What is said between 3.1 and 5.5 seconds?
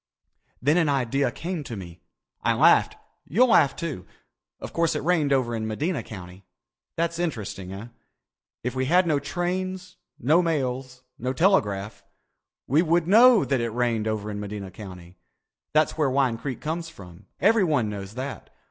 You'll laugh, too. Of course it rained